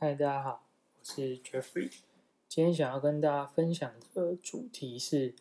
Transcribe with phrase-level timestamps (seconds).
[0.00, 0.64] 嗨，大家好，
[1.00, 1.90] 我是 Jeffrey。
[2.48, 5.34] 今天想要跟大家分享的主题是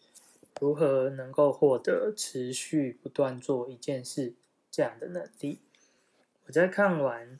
[0.59, 4.33] 如何能够获得持续不断做一件事
[4.71, 5.59] 这样的能力。
[6.47, 7.39] 我在看完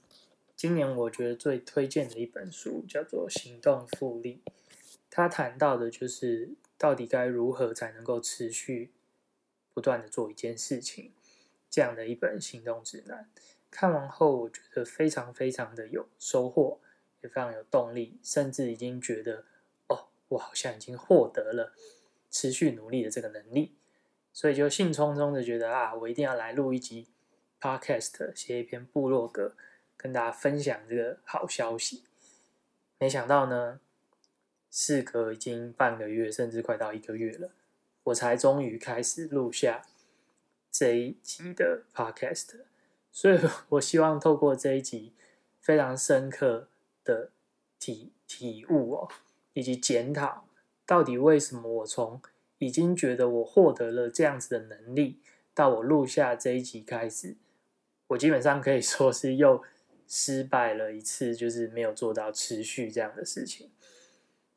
[0.56, 4.44] 今年我觉得最推荐的一本书，叫做《行动复利》，
[5.10, 8.92] 他谈到的就是到底该如何才能够持续
[9.74, 11.14] 不断的做一件事情，
[11.68, 13.28] 这样的一本行动指南。
[13.72, 16.80] 看完后，我觉得非常非常的有收获，
[17.22, 19.46] 也非常有动力，甚至已经觉得，
[19.88, 21.74] 哦，我好像已经获得了
[22.30, 23.76] 持续努力的这个能力，
[24.34, 27.08] 所以就兴冲冲的觉得啊，我一定要来录一集
[27.60, 29.56] podcast，写一篇部落格，
[29.96, 32.04] 跟大家分享这个好消息。
[33.00, 33.80] 没想到呢，
[34.70, 37.52] 事隔已经半个月，甚至快到一个月了，
[38.04, 39.84] 我才终于开始录下
[40.72, 42.62] 这一集的 podcast。
[43.12, 45.14] 所以，我希望透过这一集
[45.60, 46.70] 非常深刻
[47.08, 47.32] 的
[47.80, 49.08] 体体悟哦，
[49.54, 50.46] 以及检讨，
[50.86, 52.22] 到底为什么我从
[52.58, 55.20] 已经觉得我获得了这样子的能力，
[55.54, 57.36] 到我录下这一集开始，
[58.08, 59.64] 我基本上可以说是又
[60.08, 63.72] 失败了一次，就是没有做到持续这样的事情。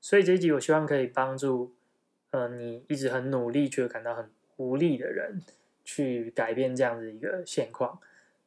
[0.00, 1.74] 所以这一集，我希望可以帮助，
[2.30, 5.42] 呃，你一直很努力却感到很无力的人，
[5.84, 8.00] 去改变这样的一个现况。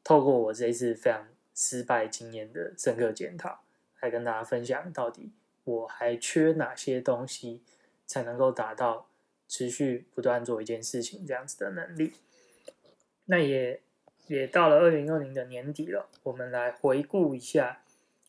[0.03, 3.63] 透过我这一次非常失败经验的深刻检讨，
[4.03, 5.31] 来跟大家分享到底
[5.63, 7.61] 我还缺哪些东西，
[8.05, 9.07] 才能够达到
[9.47, 12.13] 持续不断做一件事情这样子的能力。
[13.25, 13.81] 那也
[14.27, 17.83] 也到了二零二零的年底了，我们来回顾一下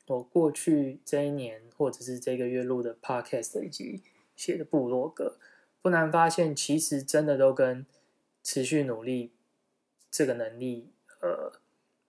[0.06, 4.02] 我过去这一年或者是这个月录的 podcast 以及
[4.36, 5.36] 写的部落格，
[5.82, 7.84] 不难发现，其实真的都跟
[8.42, 9.32] 持续努力
[10.10, 11.52] 这个能力，呃。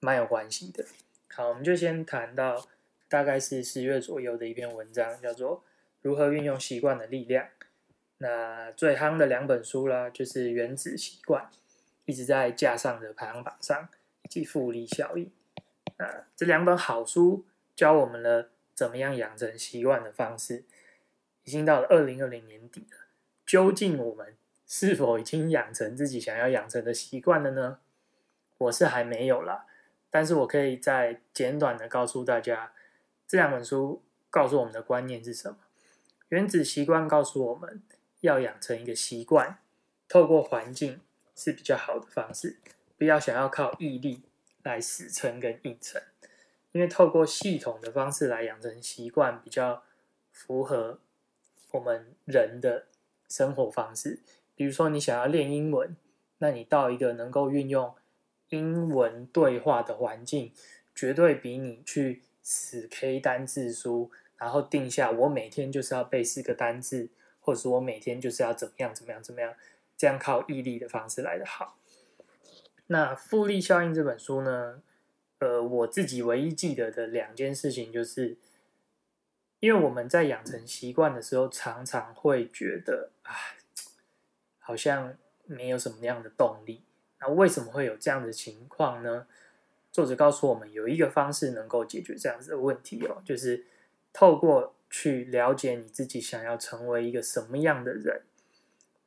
[0.01, 0.85] 蛮有关系的。
[1.29, 2.67] 好，我们就先谈到
[3.07, 5.57] 大概是十月左右的一篇文章，叫做
[6.01, 7.45] 《如何运用习惯的力量》。
[8.17, 11.43] 那最夯的两本书啦，就是《原子习惯》，
[12.05, 13.89] 一直在架上的排行榜上，
[14.23, 15.25] 以及《复利效应》。
[15.97, 17.45] 那这两本好书
[17.75, 20.63] 教我们了怎么样养成习惯的方式。
[21.43, 22.97] 已经到了二零二零年底了，
[23.45, 24.35] 究竟我们
[24.65, 27.77] 是否已经养成自己想要养成的习惯了呢？
[28.57, 29.67] 我是还没有啦。
[30.09, 32.73] 但是我可以再简短的告诉大家，
[33.27, 35.57] 这两本书告诉我们的观念是什么？
[36.29, 37.81] 原子习惯告诉我们
[38.21, 39.59] 要养成一个习惯，
[40.07, 41.01] 透过环境
[41.35, 42.57] 是比较好的方式，
[42.97, 44.23] 不要想要靠毅力
[44.63, 46.01] 来死撑跟硬撑，
[46.71, 49.83] 因为透过系统的方式来养成习惯，比较
[50.31, 50.99] 符合
[51.71, 52.87] 我们人的
[53.27, 54.19] 生活方式。
[54.55, 55.95] 比如说，你想要练英文，
[56.37, 57.95] 那你到一个能够运用。
[58.49, 60.53] 英文对话的环境
[60.93, 69.55] 绝对比你去死 K 单字书，然后定下我每天就是要背四个单字，或者说我每天就是要怎么样怎么样怎么样，
[69.97, 71.79] 这样靠毅力的方式来的好。
[72.85, 74.83] 那《复利效应》这本书呢？
[75.39, 78.37] 呃，我自己唯一记得的两件事情就是，
[79.59, 83.33] 因为我们在养成习惯的时候，常常会觉得啊，
[84.59, 86.83] 好像没有什么样的动力。
[87.19, 89.25] 那为什么会有这样的情况呢？
[89.95, 93.65] 作者告诉我们，有一个方式能够解决这样子的问题哦，就是
[94.11, 98.23] 透过去了解你自己想要成为一个什么样的人，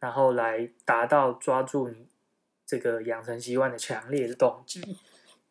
[0.00, 2.06] 然后来达到抓住你
[2.65, 4.97] 这个养成习惯的强烈的动机。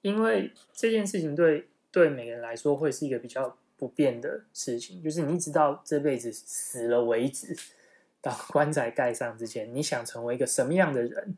[0.02, 7.56] 因为这件事情对对每个人来说会是一个比较不便的事情，就是你一直到这辈子死了为止，
[8.24, 11.38] 到棺材盖上之前，你想成为一个什么样的人？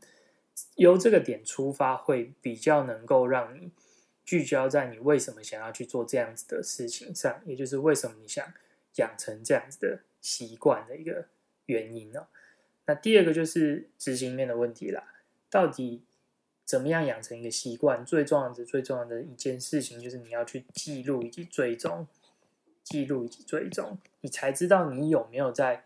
[0.76, 3.70] 由这个点出发，会比较能够让你
[4.30, 8.46] 聚焦在你为什么想要去做这样子的事情上，也就是为什么你想
[8.94, 11.26] 养成这样子的习惯的一个
[11.66, 12.28] 原因哦。
[12.86, 15.02] 那第二个就是执行面的问题啦，
[15.50, 16.04] 到底
[16.64, 18.06] 怎么样养成一个习惯？
[18.06, 22.06] 最重要的、最重要的一件事情就是你要去记录以及追踪，
[22.84, 25.82] 记录以及追踪，你才知道你有没有在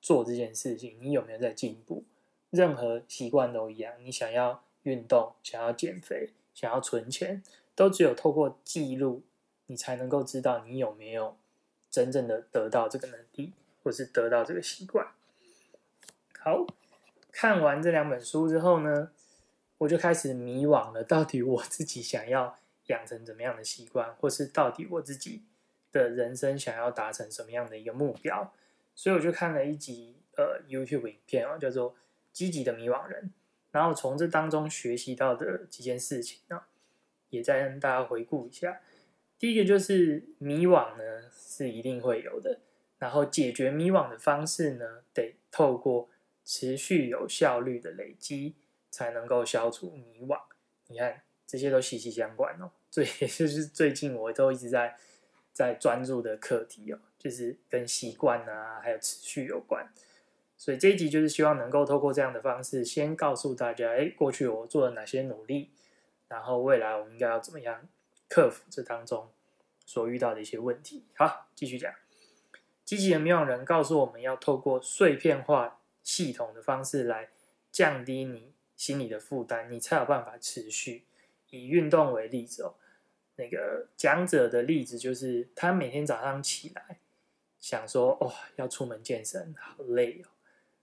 [0.00, 2.04] 做这件事情，你有没有在进步。
[2.50, 7.42] 任何习惯都一样，你想要运动、想要减肥、想要存钱，
[7.78, 9.22] 都只有透过记录，
[9.66, 11.36] 你才能够知道你有没有
[11.88, 13.52] 真正的得到这个能力，
[13.84, 15.06] 或是得到这个习惯。
[16.40, 16.66] 好，
[17.30, 19.12] 看完这两本书之后呢，
[19.78, 25.44] 我就开始迷惘了，到底我自己想要养成怎么样的习惯，或是到底我自己
[25.92, 28.52] 的人生想要达成什么样的一个目标？
[28.96, 31.94] 所以我就看了一集呃 YouTube 影片啊，叫做。
[32.30, 33.32] 积极的迷惘人，
[33.72, 36.62] 然后从这当中学习到的几件事情呢，
[37.30, 38.80] 也再跟大家回顾一下。
[39.38, 42.60] 第一个就是迷惘呢，是一定会有的。
[42.98, 46.08] 然后解决迷惘的方式呢，得透过
[46.44, 48.56] 持续有效率的累积，
[48.90, 50.40] 才能够消除迷惘。
[50.88, 52.70] 你看，这些都息息相关哦。
[52.90, 54.96] 这也就是最近我都一直在
[55.52, 59.86] 在专注的课题哦，就是跟习惯啊，还有持续有关。
[60.56, 65.70] 所以这一集就是希望能够透过这样的方式，先告诉大家，哎，过去我做了哪些努力，
[66.28, 67.88] 然后未来我们应该要怎么样
[68.28, 69.30] 克服这当中
[69.84, 71.04] 所遇到的一些问题。
[71.14, 71.92] 好，继续讲。
[72.84, 77.28] 积极的妙人告诉我们要透过碎片化系统的方式来
[77.70, 81.04] 降低你心理的负担，你才有办法持续。
[81.50, 82.74] 以运动为例子哦，
[83.36, 86.98] 那个讲者的例子就是他每天早上起来
[87.58, 90.28] 想说，哇，要出门健身，好累哦，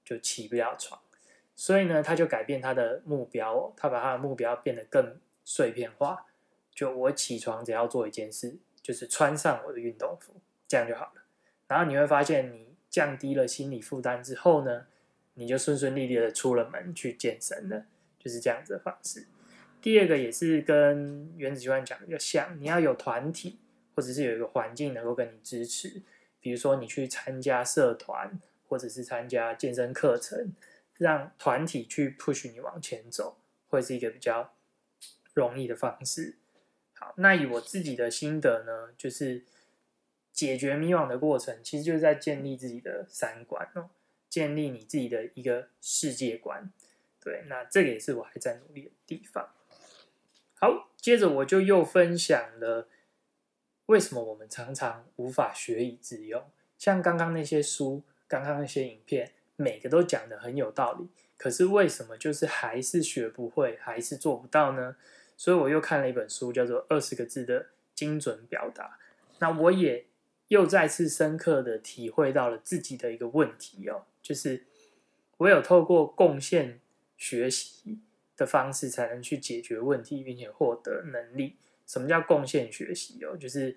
[0.03, 0.99] 就起不了床。
[1.55, 6.25] 所以呢，他就改变他的目标，他把他的目标变得更碎片化。
[6.73, 10.33] 就我起床只要做一件事，就是穿上我的运动服，
[10.67, 11.23] 这样就好了。
[11.69, 14.87] 然后你会发现，你降低了心理负担之后呢，
[15.35, 17.85] 你就顺顺利利的出了门去健身了，
[18.19, 19.27] 就是这样子的方式。
[19.81, 23.59] 第二个也是跟原子习惯讲的比较像，你要有团体，
[23.95, 26.01] 或者是有一个环境能够跟你支持，
[26.41, 30.51] 比如说你去参加社团，或者是参加健身课程，
[30.97, 33.37] 让团体去 push 你往前走，
[33.67, 34.54] 会是一个比较
[35.35, 36.37] 容易的方式。
[36.95, 39.43] 好，那以我自己的心得呢，就是。
[40.35, 43.89] 解决迷惘的过程，其实就是在建立自己的三观哦，
[44.27, 46.69] 建立你自己的一个世界观。
[47.21, 49.53] 对，那这个也是我还在努力的地方。
[50.59, 52.89] 好，接着我就又分享了
[53.85, 56.43] 为什么我们常常无法学以致用。
[56.77, 64.97] 像刚刚那些书，刚刚那些影片，每个都讲的很有道理，可是为什么就是还是学不会，还是做不到呢？
[65.37, 68.83] 所以我又看了一本书，叫做《二十个字的精准表达》。
[69.39, 70.05] 那我也。
[70.49, 74.63] 又再次深刻的体会到了自己的一个问题哦，就是
[75.37, 76.79] 我有透过贡献
[77.17, 77.97] 学习
[78.37, 81.55] 的方式，才能去解决问题，并且获得能力。
[81.87, 83.35] 什么叫贡献学习哦？
[83.35, 83.75] 就是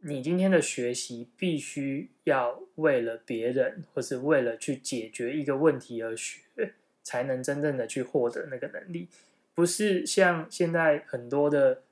[0.00, 6.40] 你今天的学习必须要为了别人，或是为了去解决一个问题而学，
[7.04, 9.06] 才能真正的去获得那个能力，
[9.54, 11.82] 不是像现在很多的。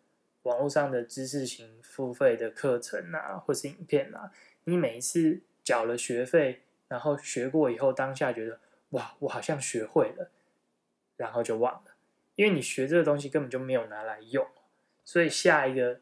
[0.44, 4.32] 网络上的知识型付费的课程啊，或是影片啊，
[4.64, 8.58] 你每一次缴了学费，然后学过以后，当下觉得
[8.88, 10.30] 哇，我好像学会了，
[11.18, 11.92] 然后就忘了，
[12.36, 14.48] 因为你学这个东西根本就没有拿来用，
[15.04, 16.00] 所以下一个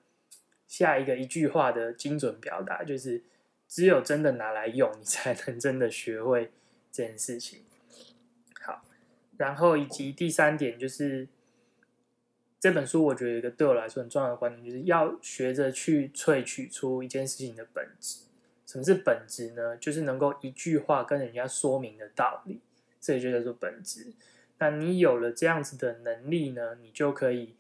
[0.69, 3.25] 下一个一句话的精准表达就是，
[3.67, 6.53] 只有真的拿来用，你才能真的学会
[6.93, 7.65] 这件事情。
[8.61, 8.85] 好，
[9.37, 11.27] 然后以及第三点就是。
[12.61, 18.23] 这本书我觉得一个对我来说很重要的观点，就是要学着去萃取出一件事情的本质。
[18.67, 19.77] 什么是本质呢？
[19.77, 22.61] 就是能够一句话跟人家说明的道理，
[23.01, 24.13] 这就叫做本质。
[24.59, 27.55] 那你有了这样子的能力呢，你就可以，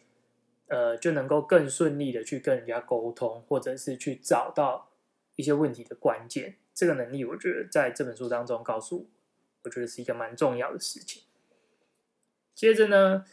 [0.66, 4.90] 呃，就能够更顺利的去跟人家沟通，或者是去找到
[5.36, 6.56] 一些问题的关键。
[6.74, 9.06] 这个能力，我觉得在这本书当中告诉我，
[9.62, 11.22] 我觉得是一个蛮重要的事情。
[12.52, 13.24] 接着呢。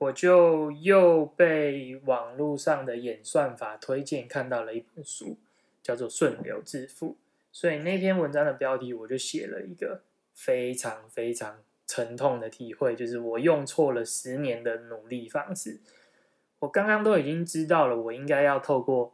[0.00, 5.36] 我就又被网络上的演算法推荐看到了一本书，
[5.82, 7.08] 叫做《顺流致富》。
[7.52, 10.00] 所以那篇文章的标题我就写了一个
[10.32, 15.80] 非常非常沉痛的体会，就是我用错了十年的努力方式。
[16.60, 19.12] 我刚刚都已经知道了，我应该要透过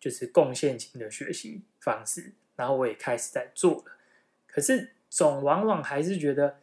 [0.00, 3.98] 就是贡献型的学习方式，然后我也开始在做了。
[4.46, 6.60] 可是总往往还是觉得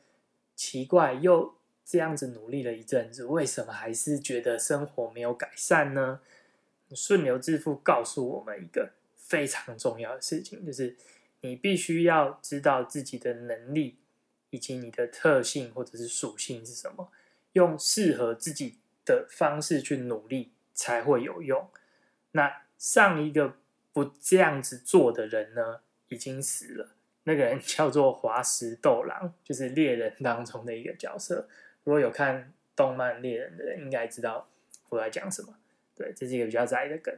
[0.56, 1.57] 奇怪，又。
[1.90, 6.20] 这样子努力了一阵子，为什么还是觉得生活没有改善呢？
[6.94, 10.98] 顺流致富告诉我们一个非常重要的事情，就是
[11.40, 13.96] 你必须要知道自己的能力
[14.50, 17.10] 以及你的特性或者是属性是什么，
[17.54, 21.70] 用适合自己的方式去努力才会有用。
[22.34, 23.56] 那上一个
[23.94, 25.80] 不这样子做的人呢，
[26.10, 26.90] 已经死了。
[27.24, 31.48] 那个人叫做华石斗狼，就是猎人当中的一个角色。
[31.88, 34.50] 如果有看动漫猎人的人，应该知道
[34.90, 35.56] 我在讲什么。
[35.96, 37.18] 对，这是一个比较窄的梗。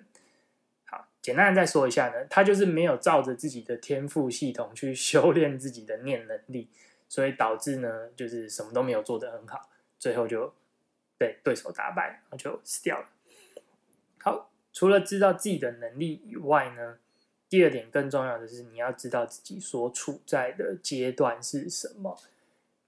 [0.85, 6.69] 好，简单的再说一下呢，他就是没有照着自己的天赋系统去修炼自己的念能力，
[7.07, 10.53] 所以导致呢，就是什么都没有做得很好，最后就
[11.17, 13.09] 被对手打败，然后就死掉了。
[14.19, 16.99] 好，除了知道自己的能力以外呢，
[17.49, 22.15] 第二点更重要的是，你要知道自己所处在的阶段是什么。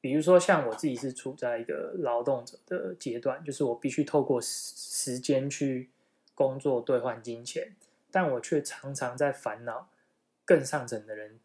[0.01, 5.91] 比如说，像我自己是处在一个劳动者的阶段，就是我必须透过时时间去
[6.33, 7.75] 工作兑换金钱，
[8.09, 9.91] 但我却常常在烦恼
[10.43, 11.39] 更上层的人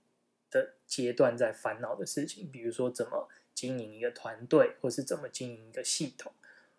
[0.51, 6.33] 的阶段在烦恼的事情，比如说怎么经营一个团队，或是怎么经营一个系统。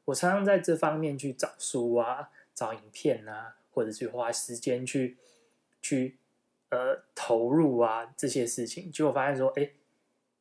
[0.06, 5.16] 我常常在这方面去找书啊，找影片啊，或者去花时间去
[5.80, 6.18] 去
[6.72, 9.70] 呃投入啊这些事情，结果发现说，哎。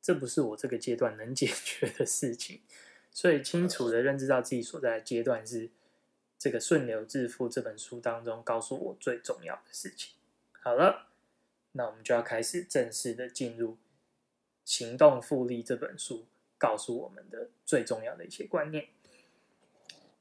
[0.06, 2.60] 这不是我这个阶段能解决的事情，
[3.10, 5.68] 所以清楚的认知到自己所在的阶段是
[6.38, 10.14] 这个顺流致富这本书当中告诉我最重要的事情。
[10.62, 11.08] 好了，
[11.72, 13.78] 那我们就要开始正式的进入
[14.64, 18.86] 行动复利这本书告诉我们的最重要的一些观念。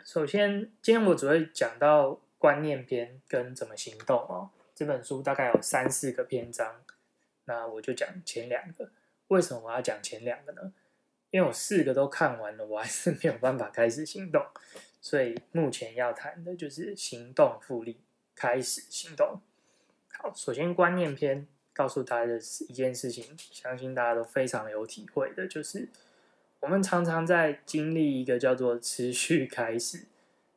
[0.04, 4.50] 首先，今天我只会讲到观念篇跟怎么行动哦。
[4.74, 6.84] 这本书大概有三四个篇章，
[7.44, 8.90] 那我就讲前两个。
[9.28, 10.74] 为什么我要讲前两个呢？
[11.32, 14.42] 因为我四个都看完了，我还是没有办法开始行动，
[15.02, 17.98] 所以目前要谈的就是行动复利，
[18.36, 19.42] 开始行动。
[20.14, 22.38] 好，首先观念篇告诉大家的
[22.70, 25.90] 一件事情，相信大家都非常有体会的，就是
[26.62, 30.06] 我们常常在经历一个叫做持续开始、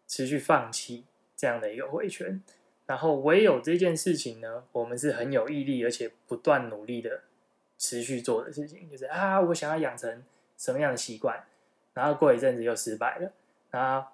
[0.07, 1.07] 持续放弃
[1.37, 2.41] 这样的一个回圈，
[2.87, 7.23] 然后唯有这件事情呢，我们是很有毅力而且不断努力的。
[7.79, 10.25] 持续做的事情就是啊，我想要养成
[10.57, 11.45] 什么样的习惯，
[11.95, 13.33] 然后过一阵子又失败了，
[13.71, 14.09] 然后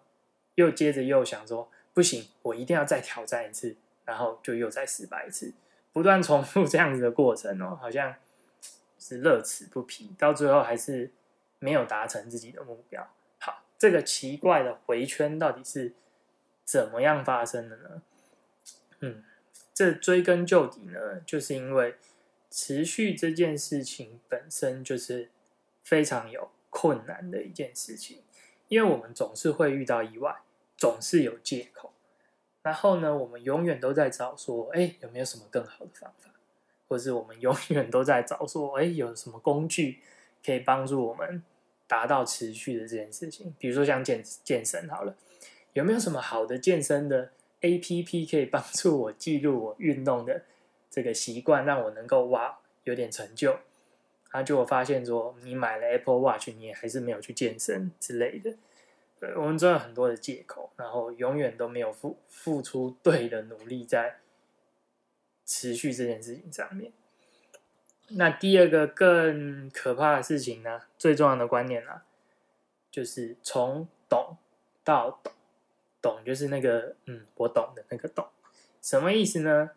[0.56, 5.52] 又接着又想说不行，我一定要再挑战一次，然后就又再失败一次，
[5.94, 8.14] 不断重复这样子的过程哦，好像
[8.99, 11.11] 是乐此不疲，到最后还是
[11.59, 13.09] 没有达成自己的目标。
[13.38, 15.94] 好，这个奇怪的回圈到底是
[16.64, 18.02] 怎么样发生的呢？
[19.00, 19.25] 嗯，
[19.73, 21.97] 这追根究底呢，就是因为。
[22.57, 25.29] 持续这件事情本身就是
[25.83, 28.23] 非常有困难的一件事情，
[28.69, 30.37] 因为我们总是会遇到意外，
[30.77, 31.93] 总是有借口。
[32.63, 36.31] 然后呢，我们永远都在找说，哎，有没有什么更好的方法？
[36.87, 39.99] 或是我们永远都在找说，哎，有什么工具
[40.47, 41.43] 可以帮助我们
[41.89, 43.53] 达到持续的这件事情？
[43.59, 45.17] 比如说像健健身好了，
[45.73, 47.33] 有没有什么好的健身的
[47.63, 50.45] A P P 可以帮助我记录我运动的？
[50.95, 53.59] 这个习惯让我能够哇有点成就，
[54.31, 58.55] 他，就发现说你买了 Apple Watch，你也还是没有去健身之类的。
[59.35, 64.21] 我们真的很多的借口，然后永远都没有付付出对的努力在
[65.45, 66.93] 持续这件事情上面。
[68.11, 72.03] 那第二个更可怕的事情呢，最重要的观念呢，
[72.89, 74.37] 就是从懂
[74.85, 75.33] 到懂，
[76.01, 78.29] 懂就是那个嗯，我懂的那个懂，
[78.81, 79.73] 什么意思呢？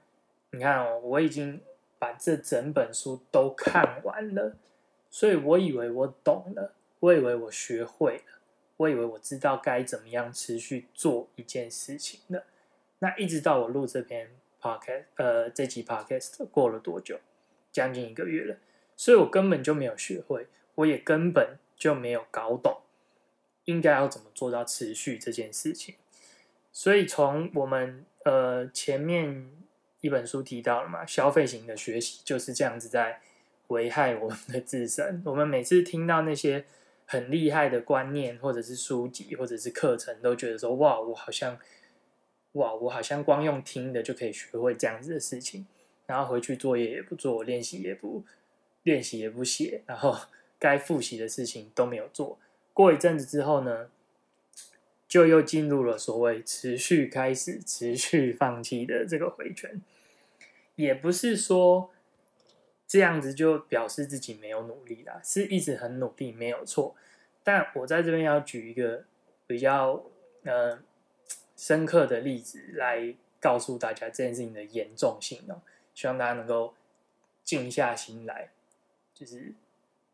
[0.52, 1.62] 你看哦，我已经
[2.00, 4.56] 把这整本书都看完了，
[5.10, 8.40] 所以我以为我懂了，我以为我学会了，
[8.78, 12.46] 我以为我知道该怎么样持续做一件事情了。
[13.00, 14.30] 那一直到我录这篇
[14.62, 17.20] podcast，呃，这集 podcast 过了多久？
[17.72, 18.58] 将近一个月了，
[18.96, 22.82] 所以我根本就没有学会，我也根本就没有搞懂
[23.66, 25.96] 应该要怎么做到持续这件事情。
[26.72, 29.52] 所以从我们呃前面。
[30.08, 33.20] 一本书提到了嘛，消费型的学习就是这样子在
[33.68, 35.22] 危害我们的自身。
[35.26, 36.64] 我们每次听到那些
[37.06, 41.60] 很厉害的观念，或者是书籍，或者是课程，都觉得说：哇，我好像，
[42.54, 45.68] 哇，我好像光用听的就可以学会这样子的事情，
[46.06, 48.24] 然后回去作业也不做，练习也不
[48.84, 50.16] 练习也不写，然后
[50.58, 52.40] 该复习的事情都没有做。
[52.74, 53.90] 过一阵子之后呢？
[55.08, 59.82] 就又进入了所谓持续开始、持续放弃的这个回圈，
[60.78, 61.92] 也不是说
[62.88, 66.96] 这样子就表示自己没有努力啦，是一直很努力，没有错。
[67.44, 69.04] 但我在这边要举一个
[69.46, 70.04] 比较
[70.44, 70.80] 呃
[71.56, 75.62] 深刻的例子来告诉大家这件事情的严重性哦，
[75.94, 76.74] 希望大家能够
[77.44, 78.50] 静下心来，
[79.14, 79.54] 就是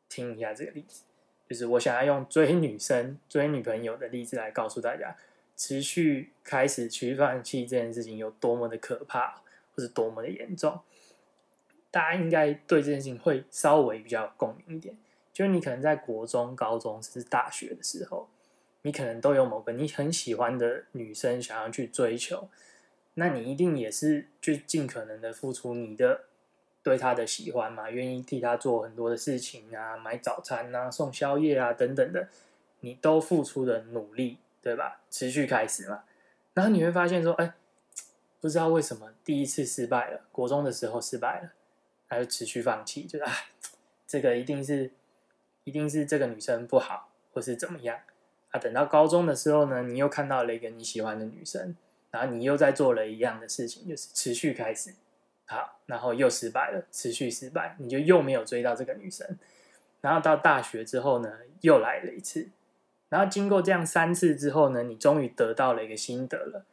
[0.09, 1.03] 听一下这个例子。
[1.49, 5.15] 就是我想要用追女生、追女朋友的例子来告诉大家，
[5.55, 9.42] 持续开始去放弃这件事情有多么的可怕，
[9.75, 10.79] 或是多么的严重。
[11.91, 14.95] 大家应该对这件事情会稍微比较有共鸣一点。
[15.31, 18.29] 就是你可能在国中、高中甚至大学的时候，
[18.83, 22.49] 你可能都有某个你很喜欢的女生想要去追求，
[23.15, 26.25] 那你一定也是就尽可能的付出你的。
[26.83, 32.27] 对她的喜欢嘛，愿意替她做很多的事情啊，买早餐啊，送宵夜啊，等等的，
[32.81, 34.99] 你都付出的努力，对吧？
[35.09, 36.03] 持续开始嘛，
[36.53, 37.53] 然后你会发现说，哎，
[38.43, 41.53] 不知道为什么第一次失败了，国中的时候失败了，
[42.09, 43.31] 还是持续放弃，就是啊，
[44.05, 44.91] 这个一定是，
[45.63, 47.97] 一定是这个女生不好，或是怎么样
[48.51, 48.59] 啊？
[48.59, 51.73] 等到高中的时候呢，你又看到了一个你喜欢的女生，
[52.11, 54.93] 然后你又在做了一样的事情，就是持续开始，
[55.45, 59.39] 好，然后又失败了，持续失败，你就又没有追到这个女生。
[60.01, 61.31] 然后到大学之后呢，
[61.61, 62.49] 又来了一次，
[63.07, 66.65] 然后经过这样三次之后呢，你终于得到了一个心得了，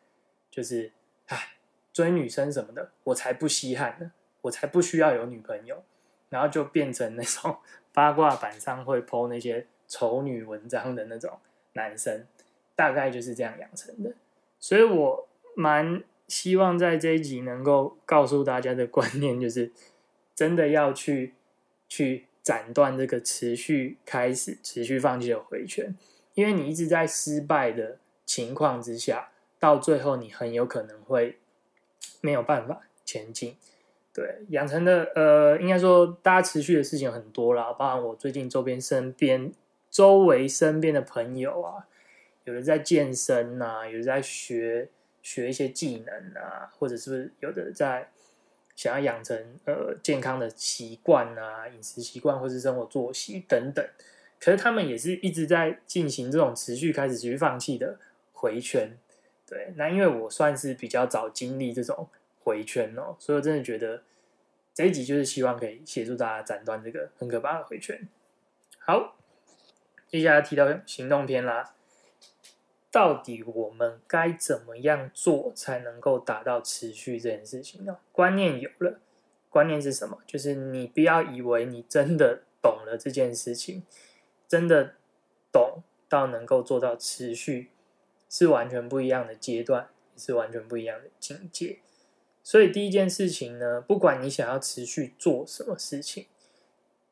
[0.50, 0.90] 就是，
[1.26, 1.52] 唉，
[1.92, 5.82] 追女生什么的，我才不稀罕呢，我才不需要有女朋友，
[6.28, 7.56] 然后就变成那种
[7.92, 11.38] 八卦板上会 po 那些丑女文章的那种
[11.72, 12.26] 男生，
[12.74, 14.12] 大概就是这样养成的。
[14.58, 19.72] 所以我蛮希望在这一集能够告诉大家的观念，就是
[20.34, 21.34] 真的要去
[21.88, 22.26] 去。
[22.42, 25.94] 斩断这个持续开始、持续放弃的回圈，
[26.32, 29.28] 因为你一直在失败的情况之下，
[29.58, 31.38] 到最后你很有可能会
[32.20, 33.56] 没有办法前进。
[34.12, 39.52] 对，养成的呃，应该说大家持续的事情很多啦，包含我最近周边、身边、
[39.90, 41.86] 周围身边的朋友啊，
[42.44, 44.88] 有的在健身啊，有的在学
[45.22, 48.08] 学一些技能啊，或者是不是有的在。
[48.76, 49.36] 想要养成
[49.66, 53.86] 呃健康的习惯啊，饮食习惯或是生活作息等等，
[54.38, 57.98] 可是他们也是一直在进行这种持续开始、持续放弃的
[58.32, 58.96] 回圈。
[59.50, 62.08] 对，那因为我算是比较早经历这种
[62.44, 64.04] 回圈哦，所以我真的觉得
[64.72, 68.08] 这一集就是希望可以协助大家斩断这个很可怕的回圈。
[68.78, 69.16] 好，
[70.06, 71.74] 接下来提到行动篇啦。
[72.92, 77.98] 到底我们该怎么样做才能够达到持续这件事情呢？
[78.10, 78.98] 观念有了，
[79.48, 80.18] 观念是什么？
[80.26, 83.84] 就是你不要以为你真的懂了这件事情，
[84.48, 84.94] 真的
[85.52, 87.70] 懂到能够做到持续，
[88.30, 91.80] 是完全不一样的阶段，是完全不一样的境界。
[92.42, 96.28] 所以第一件事情呢，不管你想要持续做什么事情，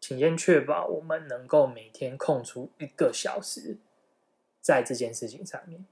[0.01, 3.77] 请先确保我们能够每天空出一个小时。
[4.61, 5.87] 在这件事情上面，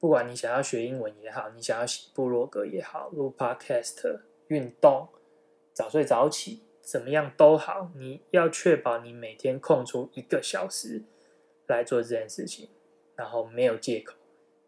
[0.00, 5.08] 不管你想要学英文也好，你想要写部落格也好，录 podcast、运动、
[5.72, 11.04] 早睡早起，怎么样都好，你要确保你每天空出一个小时
[11.68, 12.68] 来做这件事情，
[13.14, 14.16] 然后没有借口，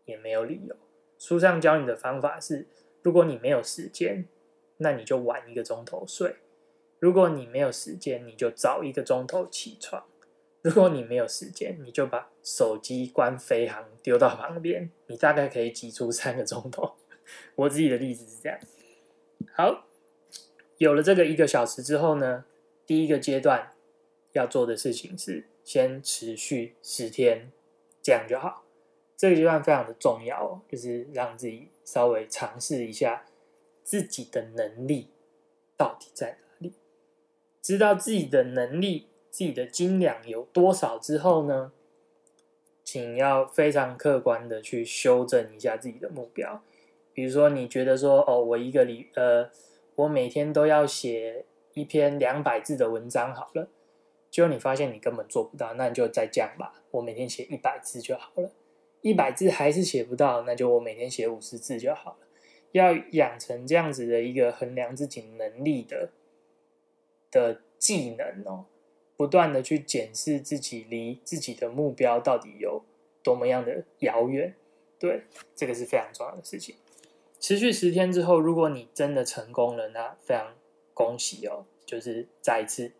[0.09, 0.75] 也没有理由。
[1.19, 2.67] 书上教你的方法是：
[3.03, 4.25] 如果你没有时间，
[4.79, 6.37] 那你就晚一个钟头睡；
[6.99, 10.05] 如果你没有时间，你就早一个钟头起床。
[10.63, 16.95] 如果你没有时间，你就把手机关飞行，丢到旁边，你大概可以挤出三个钟头。
[17.55, 18.59] 我自己的例子是这样。
[19.53, 19.87] 好，
[20.79, 22.45] 有了这个一个小时之后呢，
[22.87, 23.73] 第一个阶段
[24.33, 27.51] 要做的事情是先持续十天，
[28.03, 28.65] 这样就好。
[29.19, 33.27] 这个阶段非常的重要，就是让自己稍微尝试一下
[33.85, 35.09] 自己的能力
[35.77, 36.73] 到底在哪里，
[37.61, 39.09] 知道自己的能力。
[39.31, 41.71] 自己的斤两有多少之后呢？
[42.83, 46.61] 请要非常客观的去修正一下自己的目标。
[47.13, 49.49] 比如说，你觉得说，哦，我一个礼，呃，
[49.95, 53.69] 我每天都要写一篇两百字的文章，好了，
[54.31, 58.51] 结果你发现你根本做不到，那你就再降吧，我每天写一百字就好了。
[59.01, 62.19] 一百字还是写不到，那就我每天写五十字就好了。
[62.73, 66.11] 要养成这样子的一个衡量自己能力的
[67.31, 68.67] 的技能哦。
[69.17, 72.85] 不断的去检视自己离自己的目标到底有
[73.21, 74.55] 多么样的遥远，
[74.97, 75.25] 对，
[75.57, 76.77] 这个是非常重要的事情。
[77.41, 80.55] 持续十天之后，如果你真的成功了，那非常
[80.95, 82.93] 恭喜哦，就是再一次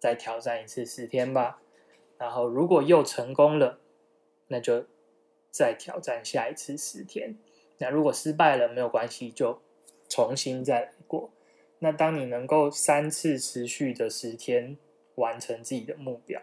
[0.00, 1.62] 再挑战一次十天吧。
[2.18, 3.78] 然后如果又成功了，
[4.48, 4.86] 那就
[5.50, 7.36] 再挑战下一次十天。
[7.78, 9.60] 那如果失败了，没有关系，就
[10.08, 11.30] 重新再来过。
[11.78, 14.76] 那当你能够三次持续的十天。
[15.16, 16.40] 完成自己的目标，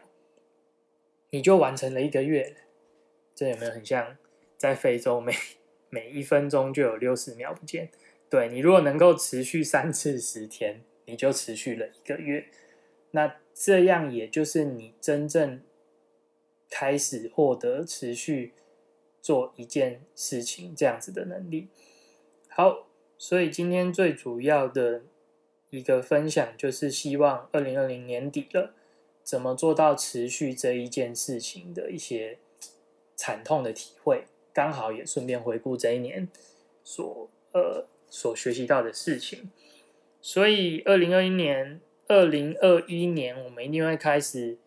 [1.31, 2.55] 你就完成了一个月。
[3.33, 4.17] 这有没有很像
[4.55, 5.33] 在非洲每
[5.89, 7.89] 每一分钟就有六十秒不见？
[8.29, 12.45] 对你如果能够持续三次十天，你就持续了一个月。
[13.11, 15.63] 那这样也就是你真正
[16.69, 18.53] 开始获得持续
[19.27, 21.67] 做一件事情这样子的能力。
[22.47, 22.87] 好，
[23.17, 25.03] 所以今天最主要的。
[25.69, 28.73] 一个分享就是希望二零二零年底了，
[29.21, 32.37] 怎么做到持续这一件事情的一些
[33.17, 36.29] 惨痛的体会，刚好也顺便回顾这一年
[36.85, 39.51] 所呃所学习到的事情。
[40.21, 44.57] 所以二零二一年、二零二一年，我们一定会开始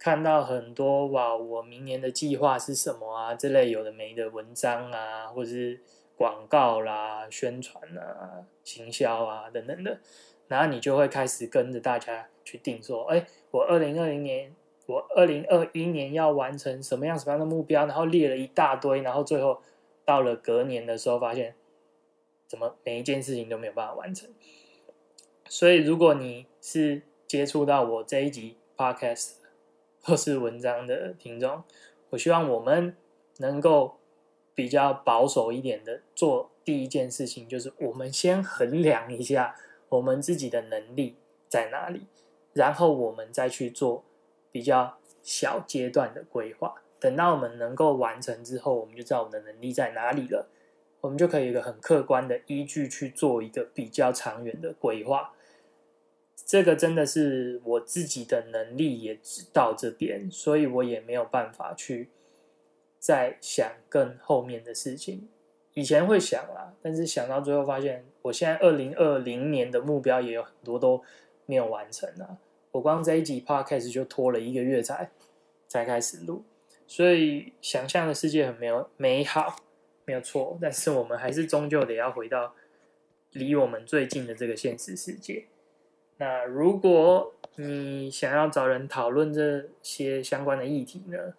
[0.00, 3.34] 看到很多哇，我明年的计划是什么啊？
[3.34, 5.78] 这类有的没的文章啊，或者是
[6.16, 10.00] 广告啦、宣传啊、行销啊等等的。
[10.48, 19.60] 然后你就会开始跟着大家去定说，哎，我二零二零年，我二零二一年要完成什么样什么样的目标，然后列了一大堆，然后最后
[20.06, 21.54] 到了隔年的时候，发现
[22.48, 24.30] 怎么每一件事情都没有办法完成。
[25.46, 29.34] 所以，如果你是接触到我这一集 podcast
[30.02, 31.62] 或是文章的听众，
[32.10, 32.96] 我希望我们
[33.38, 33.96] 能够
[34.54, 39.54] 比较保守一点的做第一件事情，就是我们先衡量一下
[39.88, 41.16] 我们自己的能力
[41.48, 42.06] 在哪里，
[42.52, 44.04] 然后我们再去做
[44.50, 46.74] 比较小阶段的规划。
[46.98, 50.48] 等到我们能够完成之后，我们就知道我们的能力在哪里了，
[51.00, 55.32] 我们就可以有一个很客观的依据去做一个比较长远的规划。
[56.50, 62.08] 这个真的是我自己的能力也只到这边，所以我也没有办法去
[62.98, 65.28] 再想更后面的事情。
[65.74, 71.04] 以前会想啦，但是想到最后发现，我现在二零二零年的目标也有很多都
[71.46, 72.38] 没有完成啊。
[72.72, 75.08] 我光这一集 podcast 就拖了一个月才
[75.68, 76.42] 才开始录，
[76.84, 79.54] 所以想象的世界很没有美好，
[80.04, 80.58] 没有错。
[80.60, 82.56] 但是我们还是终究得要回到
[83.30, 85.46] 离我们最近的这个现实世界。
[86.20, 91.32] 那如果你想要找人讨论这些相关的议题呢？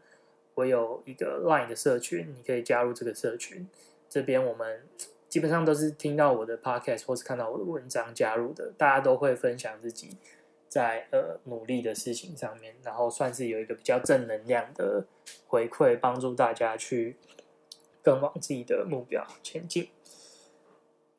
[0.55, 3.67] 我有一个 Line 的社群，你可以加入这个社群。
[4.09, 4.81] 这边我们
[5.29, 10.17] 基本上都是听到我的 Podcast 或是看到我的文章加入的，大家都会分享自己
[10.67, 15.05] 在呃努力的事情上面，然后算是有一个比较正能量的
[15.47, 17.15] 回馈，帮助大家去
[18.03, 19.87] 更往自己的目标前进。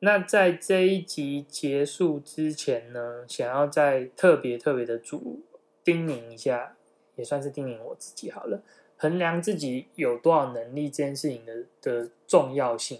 [0.05, 5.41] 那在这一集结束之前呢，想要再特别特别的主
[5.81, 6.75] 叮咛一下，
[7.15, 8.61] 也算是叮咛我自己好了。
[8.97, 12.99] 衡量自己有多少能力这件事情的的重要性，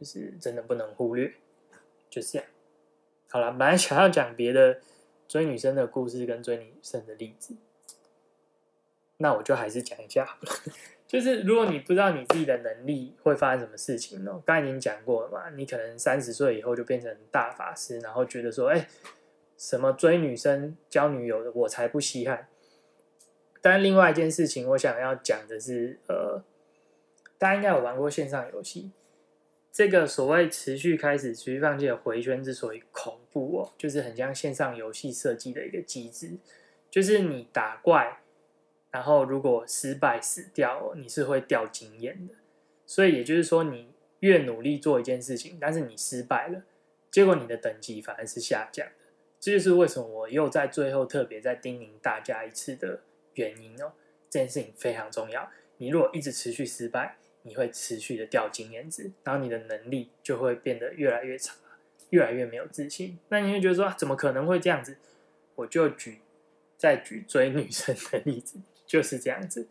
[0.00, 1.34] 就是真的不能忽略。
[2.08, 2.48] 就是这样，
[3.28, 4.80] 好了，本来想要讲别的
[5.28, 7.54] 追女生的故事跟追女生的例子，
[9.18, 10.52] 那我就还是讲一下好了。
[11.08, 14.42] 就是如果你不知道你自己的能力会发生什么事情呢？
[14.44, 18.86] 刚才已经讲过了嘛，你可能三十岁以后就变成大法师，然后觉得说，哎，
[19.56, 22.48] 什么追女生、交女友的，我才不稀罕。
[23.62, 26.44] 但另外一件事情，我想要讲的是，呃，
[27.38, 28.92] 大家应该有玩过线上游戏，
[29.72, 36.36] 这个所谓持续开始、持续放弃的回圈之所以恐怖哦，就是很像线上游戏设计的一个机制，
[36.90, 38.20] 就是你打怪。
[38.90, 42.34] 然后，如果失败死掉，你是会掉经验的。
[42.86, 46.62] 所以也就是说，你越努力做一件事情，但是你失败了，
[47.10, 48.92] 结果你的等级反而是下降的。
[49.38, 53.02] 这就是为什么我又在最后特别再叮咛大家一次的
[53.34, 53.92] 原因哦。
[54.30, 55.50] 这件事情非常重要。
[55.76, 61.54] 你如果一直持续失败，你会持续的掉经验值，然后你的能力就会变得越来越差，
[62.10, 63.18] 越来越没有自信。
[63.28, 64.96] 那你会觉得说，怎么可能会这样子？
[65.54, 66.18] 我就举
[66.76, 68.58] 再举追女生的例子。
[68.88, 69.68] 就是这样子。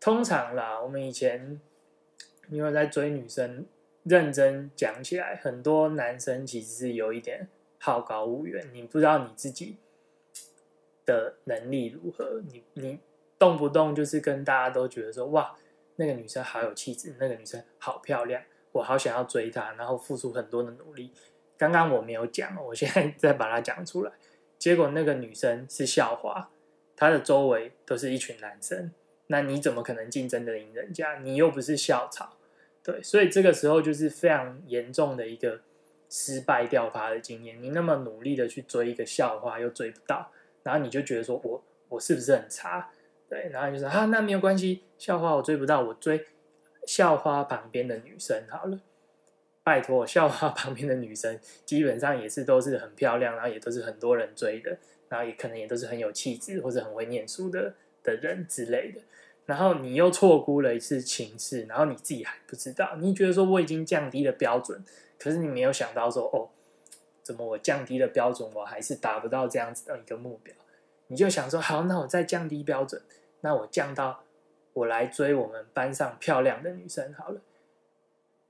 [0.00, 1.60] 通常啦，我们以前
[2.48, 3.66] 因为在追女生，
[4.04, 8.66] 认真讲起来，很多男生其实是有一点好高骛远。
[8.72, 9.76] 你不知道你自己
[11.04, 12.98] 的能力如何，你你
[13.38, 15.56] 动不动就是跟大家都觉得说，哇，
[15.96, 18.42] 那个女生好有气质，那个女生好漂亮，
[18.72, 21.12] 我好想要追她，然后付出很多的努力。
[21.56, 24.12] 刚刚我没有讲，我现在 再把它讲出来，
[24.58, 26.50] 结果那个女生是校花。
[26.96, 28.92] 他的周围都是一群男生，
[29.26, 31.18] 那你怎么可能竞争得赢人家？
[31.18, 32.36] 你又不是校草，
[32.82, 35.60] 对，所以这个时候就是非常严重的一个
[36.08, 37.62] 失败掉发的经验。
[37.62, 40.30] 你那么努力的去追一个校花，又追不到，
[40.62, 42.90] 然后你就觉得说我我是不是很差？
[43.28, 46.26] 对，然后就说啊，那没有关系，校花我追不到，我追
[46.86, 48.80] 校花旁边的女生好了。
[49.64, 54.76] 拜托，校花旁边的女生基本上也是都是很漂亮，然后也都是很多人追的。
[55.12, 59.00] 然后也可能也都是很有气质或者很会念书的的人之类的，
[59.44, 64.82] 然后你又错估了一次情势，然后你自己还不知道，你觉得说我已经降低了标准，
[65.18, 66.48] 可是你没有想到说哦，
[67.22, 70.54] 怎么我降低了标准，我还是达不到这样子的一个目标？
[71.08, 73.02] 你就想说好，那我再降低标准，
[73.42, 74.24] 那我降到
[74.72, 77.40] 我来追我们班上漂亮的女生好了。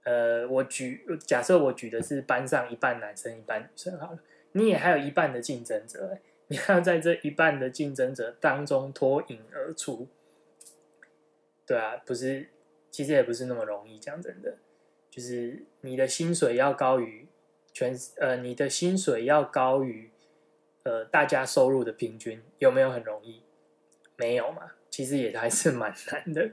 [0.04, 4.18] 呃，我举假设我举的是班上一半男生一半女生好了，
[4.52, 6.18] 你也还有一半的竞争者。
[6.52, 10.06] 你要在这一半的竞争者当中脱颖而出，
[11.66, 12.50] 对啊，不是，
[12.90, 13.98] 其实也不是那么容易。
[13.98, 14.58] 讲真的，
[15.10, 17.26] 就是你的薪水要高于
[17.72, 20.10] 全，呃，你的薪水要高于
[20.82, 23.42] 呃大家收入的平均，有没有很容易？
[24.16, 26.50] 没有嘛，其实也还是蛮难的。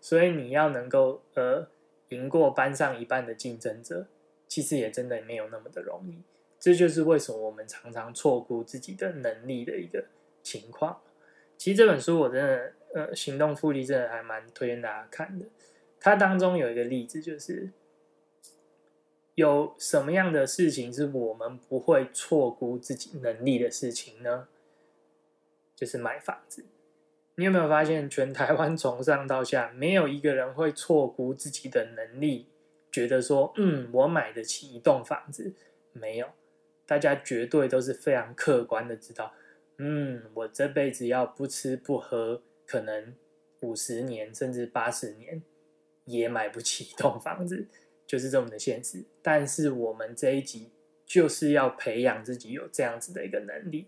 [0.00, 1.68] 所以你要能够呃
[2.08, 4.06] 赢过班上一半的竞争者，
[4.48, 6.22] 其实也真的没有那么的容易。
[6.62, 10.04] 这就是为什么我们常常错估自己的能力的一个
[10.44, 11.00] 情况。
[11.58, 15.46] 其实这本书我真的，呃，行动复利真的还蛮推荐大家看的。
[15.98, 17.70] 它当中有一个例子，就是
[19.34, 24.46] 有什么样的事情是我们不会错估自己能力的事情呢？
[25.74, 26.64] 就是买房子。
[27.34, 32.46] 你有没有发现，全台湾从上到下，没有一个人会错估自己的能力，
[32.92, 35.52] 觉得说，嗯，我买得起一栋房子？
[35.92, 36.28] 没有，
[36.86, 39.32] 大家绝对都是非常客观的知道，
[39.78, 43.14] 嗯，我这辈子要不吃不喝，可能
[43.60, 45.42] 五十年甚至八十年
[46.04, 47.66] 也买不起一栋房子，
[48.06, 49.04] 就是这么的现实。
[49.22, 50.70] 但是我们这一集
[51.06, 53.86] 就是要培养自己有这样子的一个能力。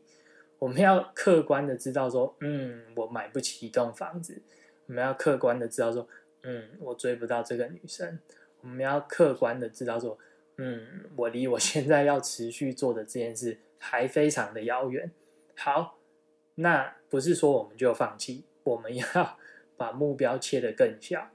[0.60, 4.40] 我们要客观的知道说，嗯，我买不起一栋房子。
[4.86, 6.08] 我们要客观的知道说，
[6.42, 8.18] 嗯，我追不到这个女生。
[8.60, 10.18] 我们要客观的知道说，
[10.56, 15.10] 嗯我离我现在要持续做的这件事还非常的遥远。
[15.56, 15.98] 好，
[16.56, 19.38] 那不是说我们就放弃，我们要
[19.76, 21.30] 把目标切得更小。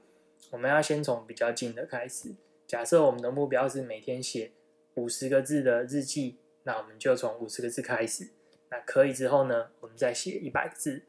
[0.50, 2.34] 我们要先从比较近的开始。
[2.66, 4.52] 假设我们的目标是每天写
[4.94, 8.30] 五十个字的日记，那我们就从五十个字开始。
[8.70, 11.02] 那可以之后呢，我们再写一百个字、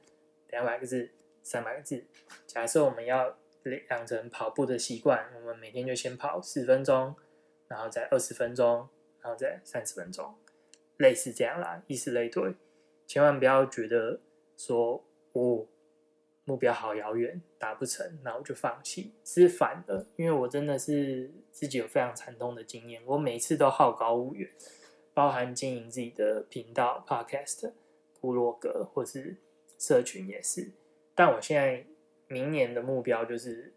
[0.49, 1.09] 两百个字、
[1.43, 2.03] 三百个字。
[2.47, 3.37] 假设我们要
[3.89, 7.15] 养成跑步的习惯，我们每天就先跑十分钟，
[7.71, 8.85] 然后再二十分钟，
[9.21, 10.35] 然后再三十分钟，
[10.97, 12.53] 类似这样啦，以此类推。
[13.07, 14.19] 千万不要觉得
[14.57, 15.65] 说哦，
[16.43, 19.13] 目标好遥远，达不成，那我就放弃。
[19.23, 24.49] 是反的，因为我真的是自己有非常惨痛的经验，我每次都好高骛远。
[25.13, 27.71] 包含经营自己的频道、Podcast、
[28.19, 29.37] 部落格或是
[29.77, 30.71] 社群也是，
[31.15, 31.85] 但我现在
[32.27, 33.73] 明年的目标就是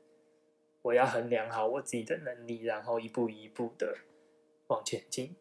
[0.84, 3.96] 我要衡量好我自己的能力，然后一步一步的
[4.66, 5.34] 往前进。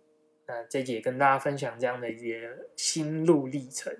[0.45, 3.93] 那这节跟大家分享这样的一些心路历程，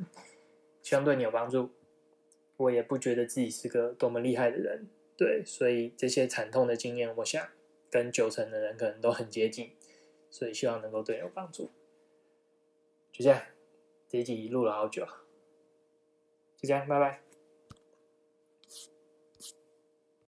[0.81, 1.69] 希望对你有帮助。
[2.55, 7.45] 我也不觉得自己是个多么厉害的人，对，所以这些惨痛的经验，我想
[7.89, 9.71] 跟九成的人可能都很接近，
[10.29, 11.71] 所以希望能够对你有帮助。
[13.11, 13.41] 就这样，
[14.07, 15.05] 这集录了好久，
[16.55, 17.32] 就这样，拜拜。